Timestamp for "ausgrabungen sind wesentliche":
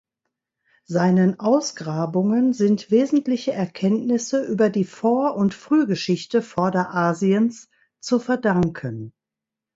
1.39-3.51